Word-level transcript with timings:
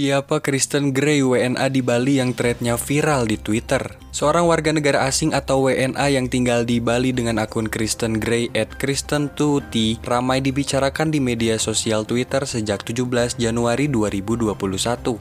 Siapa 0.00 0.40
Kristen 0.40 0.96
Gray 0.96 1.20
WNA 1.20 1.68
di 1.68 1.84
Bali 1.84 2.24
yang 2.24 2.32
threadnya 2.32 2.80
viral 2.80 3.28
di 3.28 3.36
Twitter? 3.36 4.00
Seorang 4.16 4.48
warga 4.48 4.72
negara 4.72 5.04
asing 5.04 5.36
atau 5.36 5.68
WNA 5.68 6.16
yang 6.16 6.26
tinggal 6.26 6.64
di 6.64 6.80
Bali 6.80 7.12
dengan 7.12 7.36
akun 7.36 7.68
Kristen 7.68 8.16
Gray 8.16 8.48
at 8.56 8.80
Kristen 8.80 9.28
2T 9.36 10.00
ramai 10.02 10.40
dibicarakan 10.40 11.12
di 11.12 11.20
media 11.20 11.60
sosial 11.60 12.08
Twitter 12.08 12.42
sejak 12.48 12.80
17 12.80 13.36
Januari 13.36 13.92
2021. 13.92 14.56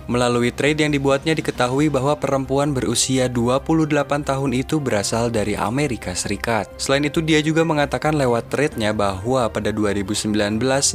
Melalui 0.07 0.55
thread 0.55 0.79
yang 0.79 0.95
dibuatnya 0.95 1.35
diketahui 1.35 1.91
bahwa 1.91 2.15
perempuan 2.15 2.71
berusia 2.71 3.27
28 3.27 4.23
tahun 4.23 4.51
itu 4.55 4.79
berasal 4.79 5.27
dari 5.27 5.59
Amerika 5.59 6.15
Serikat. 6.15 6.71
Selain 6.79 7.03
itu 7.03 7.19
dia 7.19 7.43
juga 7.43 7.67
mengatakan 7.67 8.15
lewat 8.15 8.47
threadnya 8.47 8.95
bahwa 8.95 9.43
pada 9.51 9.75
2019 9.75 10.23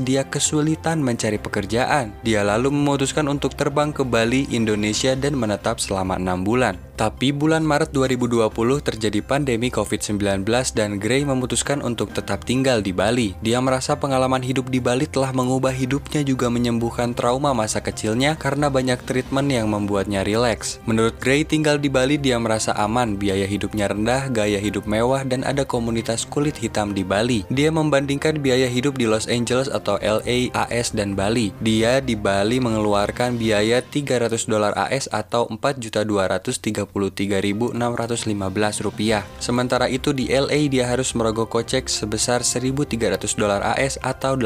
dia 0.08 0.24
kesulitan 0.24 1.04
mencari 1.04 1.36
pekerjaan. 1.36 2.16
Dia 2.24 2.42
lalu 2.48 2.72
memutuskan 2.72 3.28
untuk 3.28 3.52
terbang 3.54 3.73
ke 3.74 4.06
Bali, 4.06 4.46
Indonesia 4.54 5.18
dan 5.18 5.34
menetap 5.34 5.82
selama 5.82 6.14
enam 6.14 6.46
bulan. 6.46 6.78
Tapi 6.94 7.34
bulan 7.34 7.66
Maret 7.66 7.90
2020 7.90 8.54
terjadi 8.78 9.18
pandemi 9.18 9.66
COVID-19 9.66 10.46
dan 10.78 11.02
Gray 11.02 11.26
memutuskan 11.26 11.82
untuk 11.82 12.14
tetap 12.14 12.46
tinggal 12.46 12.86
di 12.86 12.94
Bali. 12.94 13.34
Dia 13.42 13.58
merasa 13.58 13.98
pengalaman 13.98 14.46
hidup 14.46 14.70
di 14.70 14.78
Bali 14.78 15.10
telah 15.10 15.34
mengubah 15.34 15.74
hidupnya 15.74 16.22
juga 16.22 16.46
menyembuhkan 16.46 17.10
trauma 17.10 17.50
masa 17.50 17.82
kecilnya 17.82 18.38
karena 18.38 18.70
banyak 18.70 19.02
treatment 19.02 19.50
yang 19.50 19.66
membuatnya 19.66 20.22
rileks. 20.22 20.78
Menurut 20.86 21.18
Gray, 21.18 21.42
tinggal 21.42 21.82
di 21.82 21.90
Bali 21.90 22.14
dia 22.14 22.38
merasa 22.38 22.70
aman, 22.78 23.18
biaya 23.18 23.50
hidupnya 23.50 23.90
rendah, 23.90 24.30
gaya 24.30 24.62
hidup 24.62 24.86
mewah, 24.86 25.26
dan 25.26 25.42
ada 25.42 25.66
komunitas 25.66 26.22
kulit 26.22 26.54
hitam 26.54 26.94
di 26.94 27.02
Bali. 27.02 27.42
Dia 27.50 27.74
membandingkan 27.74 28.38
biaya 28.38 28.70
hidup 28.70 29.02
di 29.02 29.10
Los 29.10 29.26
Angeles 29.26 29.66
atau 29.66 29.98
LA, 29.98 30.54
AS, 30.54 30.94
dan 30.94 31.18
Bali. 31.18 31.50
Dia 31.58 31.98
di 31.98 32.14
Bali 32.14 32.62
mengeluarkan 32.62 33.34
biaya 33.34 33.82
300 33.82 34.46
dolar 34.46 34.70
AS 34.78 35.10
atau 35.10 35.50
4.230 35.50 36.83
rupiah. 38.82 39.24
Sementara 39.40 39.88
itu 39.88 40.12
di 40.12 40.28
LA 40.28 40.68
dia 40.68 40.88
harus 40.88 41.16
merogoh 41.16 41.48
kocek 41.48 41.88
sebesar 41.88 42.44
1.300 42.44 42.94
dolar 43.38 43.64
AS 43.74 43.96
atau 44.04 44.36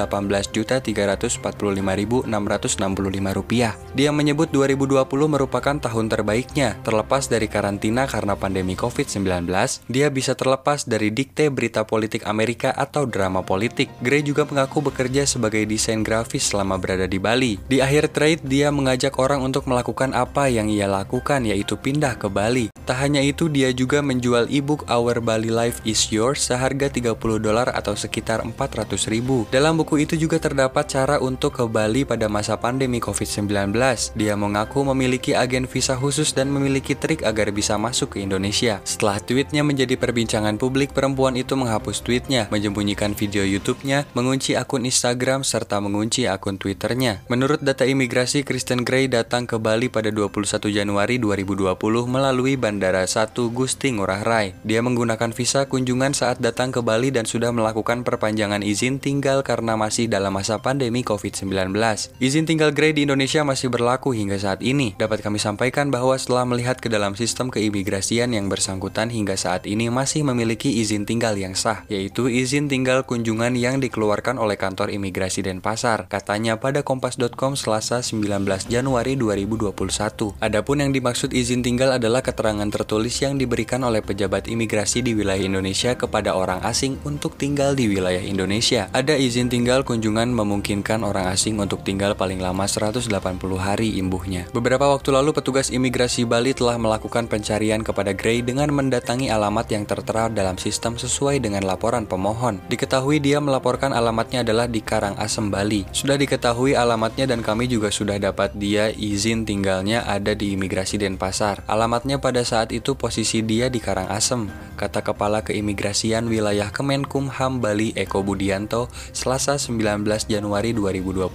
rupiah. 3.34 3.74
Dia 3.96 4.14
menyebut 4.14 4.50
2020 4.52 5.04
merupakan 5.26 5.76
tahun 5.76 6.06
terbaiknya, 6.06 6.78
terlepas 6.86 7.26
dari 7.26 7.50
karantina 7.50 8.06
karena 8.06 8.38
pandemi 8.38 8.78
COVID-19, 8.78 9.48
dia 9.88 10.06
bisa 10.12 10.38
terlepas 10.38 10.86
dari 10.86 11.10
dikte 11.10 11.50
berita 11.50 11.82
politik 11.82 12.24
Amerika 12.28 12.70
atau 12.70 13.04
drama 13.08 13.42
politik. 13.42 13.90
Gray 14.04 14.22
juga 14.22 14.46
mengaku 14.46 14.84
bekerja 14.86 15.26
sebagai 15.26 15.64
desain 15.66 16.06
grafis 16.06 16.52
selama 16.52 16.78
berada 16.78 17.10
di 17.10 17.18
Bali. 17.18 17.58
Di 17.66 17.82
akhir 17.82 18.14
trade, 18.14 18.44
dia 18.46 18.70
mengajak 18.70 19.18
orang 19.18 19.42
untuk 19.42 19.66
melakukan 19.66 20.14
apa 20.14 20.46
yang 20.46 20.70
ia 20.70 20.86
lakukan, 20.86 21.42
yaitu 21.44 21.74
pindah 21.74 22.14
ke 22.20 22.27
Bali. 22.28 22.72
Tak 22.88 23.04
hanya 23.04 23.20
itu, 23.20 23.52
dia 23.52 23.68
juga 23.76 24.00
menjual 24.00 24.48
e-book 24.48 24.88
Our 24.88 25.20
Bali 25.20 25.52
Life 25.52 25.84
is 25.84 26.08
Yours 26.08 26.40
seharga 26.40 26.88
30 26.88 27.12
dolar 27.36 27.68
atau 27.68 27.92
sekitar 27.92 28.40
400 28.40 29.12
ribu. 29.12 29.44
Dalam 29.52 29.76
buku 29.76 30.08
itu 30.08 30.16
juga 30.16 30.40
terdapat 30.40 30.88
cara 30.88 31.20
untuk 31.20 31.60
ke 31.60 31.64
Bali 31.68 32.08
pada 32.08 32.32
masa 32.32 32.56
pandemi 32.56 32.96
COVID-19. 32.96 33.76
Dia 34.16 34.34
mengaku 34.40 34.88
memiliki 34.88 35.36
agen 35.36 35.68
visa 35.68 36.00
khusus 36.00 36.32
dan 36.32 36.48
memiliki 36.48 36.96
trik 36.96 37.28
agar 37.28 37.52
bisa 37.52 37.76
masuk 37.76 38.16
ke 38.16 38.24
Indonesia. 38.24 38.80
Setelah 38.88 39.20
tweetnya 39.20 39.60
menjadi 39.60 40.00
perbincangan 40.00 40.56
publik, 40.56 40.96
perempuan 40.96 41.36
itu 41.36 41.60
menghapus 41.60 42.00
tweetnya, 42.00 42.48
menyembunyikan 42.48 43.12
video 43.12 43.44
YouTube-nya, 43.44 44.08
mengunci 44.16 44.56
akun 44.56 44.88
Instagram, 44.88 45.44
serta 45.44 45.76
mengunci 45.84 46.24
akun 46.24 46.56
Twitter-nya. 46.56 47.20
Menurut 47.28 47.60
data 47.60 47.84
imigrasi, 47.84 48.48
Kristen 48.48 48.80
Gray 48.80 49.12
datang 49.12 49.44
ke 49.44 49.60
Bali 49.60 49.92
pada 49.92 50.08
21 50.08 50.72
Januari 50.72 51.20
2020 51.20 51.68
melalui 52.18 52.58
Bandara 52.58 53.06
1 53.06 53.30
Gusti 53.54 53.94
Ngurah 53.94 54.26
Rai. 54.26 54.50
Dia 54.66 54.82
menggunakan 54.82 55.30
visa 55.30 55.70
kunjungan 55.70 56.18
saat 56.18 56.42
datang 56.42 56.74
ke 56.74 56.82
Bali 56.82 57.14
dan 57.14 57.30
sudah 57.30 57.54
melakukan 57.54 58.02
perpanjangan 58.02 58.66
izin 58.66 58.98
tinggal 58.98 59.46
karena 59.46 59.78
masih 59.78 60.10
dalam 60.10 60.34
masa 60.34 60.58
pandemi 60.58 61.06
COVID-19. 61.06 61.70
Izin 62.18 62.44
tinggal 62.50 62.74
Gray 62.74 62.90
di 62.90 63.06
Indonesia 63.06 63.46
masih 63.46 63.70
berlaku 63.70 64.10
hingga 64.10 64.34
saat 64.34 64.66
ini. 64.66 64.98
Dapat 64.98 65.22
kami 65.22 65.38
sampaikan 65.38 65.94
bahwa 65.94 66.18
setelah 66.18 66.42
melihat 66.42 66.82
ke 66.82 66.90
dalam 66.90 67.14
sistem 67.14 67.54
keimigrasian 67.54 68.34
yang 68.34 68.50
bersangkutan 68.50 69.14
hingga 69.14 69.38
saat 69.38 69.70
ini 69.70 69.86
masih 69.86 70.26
memiliki 70.26 70.82
izin 70.82 71.06
tinggal 71.06 71.38
yang 71.38 71.54
sah, 71.54 71.86
yaitu 71.86 72.26
izin 72.26 72.66
tinggal 72.66 73.06
kunjungan 73.06 73.54
yang 73.54 73.78
dikeluarkan 73.78 74.42
oleh 74.42 74.58
kantor 74.58 74.90
imigrasi 74.90 75.46
Denpasar, 75.46 76.10
katanya 76.10 76.58
pada 76.58 76.82
kompas.com 76.82 77.54
Selasa 77.54 78.02
19 78.02 78.42
Januari 78.66 79.14
2021. 79.14 80.34
Adapun 80.42 80.82
yang 80.82 80.90
dimaksud 80.90 81.30
izin 81.30 81.62
tinggal 81.62 81.94
adalah 81.94 82.07
keterangan 82.24 82.64
tertulis 82.72 83.12
yang 83.20 83.36
diberikan 83.36 83.84
oleh 83.84 84.00
pejabat 84.00 84.48
imigrasi 84.48 85.04
di 85.04 85.12
wilayah 85.12 85.44
Indonesia 85.44 85.92
kepada 85.92 86.32
orang 86.32 86.64
asing 86.64 86.96
untuk 87.04 87.36
tinggal 87.36 87.76
di 87.76 87.92
wilayah 87.92 88.24
Indonesia. 88.24 88.88
Ada 88.96 89.20
izin 89.20 89.52
tinggal 89.52 89.84
kunjungan 89.84 90.32
memungkinkan 90.32 91.04
orang 91.04 91.28
asing 91.28 91.60
untuk 91.60 91.84
tinggal 91.84 92.16
paling 92.16 92.40
lama 92.40 92.64
180 92.64 93.12
hari 93.60 94.00
imbuhnya. 94.00 94.48
Beberapa 94.56 94.88
waktu 94.88 95.12
lalu 95.12 95.36
petugas 95.36 95.68
imigrasi 95.68 96.24
Bali 96.24 96.56
telah 96.56 96.80
melakukan 96.80 97.28
pencarian 97.28 97.84
kepada 97.84 98.16
Gray 98.16 98.40
dengan 98.40 98.72
mendatangi 98.72 99.28
alamat 99.28 99.68
yang 99.68 99.84
tertera 99.84 100.32
dalam 100.32 100.56
sistem 100.56 100.96
sesuai 100.96 101.44
dengan 101.44 101.68
laporan 101.68 102.08
pemohon. 102.08 102.64
Diketahui 102.72 103.20
dia 103.20 103.36
melaporkan 103.44 103.92
alamatnya 103.92 104.40
adalah 104.40 104.64
di 104.64 104.80
Karangasem, 104.80 105.52
Bali. 105.52 105.84
Sudah 105.92 106.16
diketahui 106.16 106.72
alamatnya 106.72 107.28
dan 107.28 107.44
kami 107.44 107.68
juga 107.68 107.92
sudah 107.92 108.16
dapat 108.16 108.56
dia 108.56 108.88
izin 108.94 109.44
tinggalnya 109.44 110.06
ada 110.06 110.32
di 110.32 110.54
imigrasi 110.54 110.96
Denpasar. 110.96 111.66
Alamatnya 111.98 112.22
pada 112.22 112.46
saat 112.46 112.70
itu 112.70 112.94
posisi 112.94 113.42
dia 113.42 113.66
di 113.66 113.82
Karangasem, 113.82 114.46
kata 114.78 115.02
Kepala 115.02 115.42
Keimigrasian 115.42 116.30
Wilayah 116.30 116.70
Kemenkumham 116.70 117.58
Bali 117.58 117.90
Eko 117.98 118.22
Budianto 118.22 118.86
Selasa 119.10 119.58
19 119.58 120.06
Januari 120.30 120.70
2021. 120.78 121.26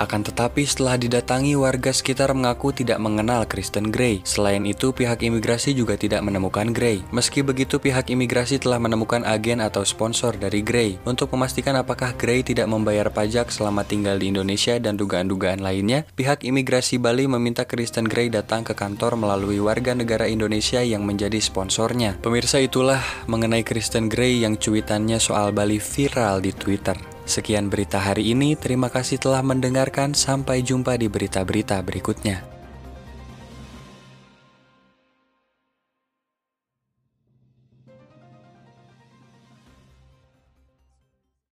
Akan 0.00 0.24
tetapi 0.24 0.64
setelah 0.64 0.96
didatangi 0.96 1.60
warga 1.60 1.92
sekitar 1.92 2.32
mengaku 2.32 2.72
tidak 2.72 3.04
mengenal 3.04 3.44
Kristen 3.44 3.92
Gray. 3.92 4.24
Selain 4.24 4.64
itu 4.64 4.96
pihak 4.96 5.20
imigrasi 5.20 5.76
juga 5.76 6.00
tidak 6.00 6.24
menemukan 6.24 6.72
Gray. 6.72 7.04
Meski 7.12 7.44
begitu 7.44 7.76
pihak 7.76 8.08
imigrasi 8.08 8.64
telah 8.64 8.80
menemukan 8.80 9.28
agen 9.28 9.60
atau 9.60 9.84
sponsor 9.84 10.40
dari 10.40 10.64
Gray 10.64 10.96
untuk 11.04 11.28
memastikan 11.36 11.76
apakah 11.76 12.16
Gray 12.16 12.40
tidak 12.40 12.64
membayar 12.64 13.12
pajak 13.12 13.52
selama 13.52 13.84
tinggal 13.84 14.16
di 14.16 14.32
Indonesia 14.32 14.72
dan 14.80 14.96
dugaan-dugaan 14.96 15.60
lainnya. 15.60 16.08
Pihak 16.16 16.48
imigrasi 16.48 16.96
Bali 16.96 17.28
meminta 17.28 17.68
Kristen 17.68 18.08
Gray 18.08 18.32
datang 18.32 18.64
ke 18.64 18.72
kantor 18.72 19.20
melalui 19.20 19.60
warga 19.60 19.81
negara 19.90 20.30
Indonesia 20.30 20.78
yang 20.78 21.02
menjadi 21.02 21.42
sponsornya. 21.42 22.14
Pemirsa 22.22 22.62
itulah 22.62 23.02
mengenai 23.26 23.66
Kristen 23.66 24.06
Gray 24.06 24.46
yang 24.46 24.54
cuitannya 24.54 25.18
soal 25.18 25.50
Bali 25.50 25.82
viral 25.82 26.38
di 26.38 26.54
Twitter. 26.54 26.94
Sekian 27.26 27.66
berita 27.66 27.98
hari 27.98 28.30
ini, 28.30 28.54
terima 28.54 28.86
kasih 28.86 29.18
telah 29.18 29.42
mendengarkan, 29.42 30.14
sampai 30.14 30.62
jumpa 30.62 30.94
di 30.94 31.10
berita-berita 31.10 31.82
berikutnya. 31.82 32.51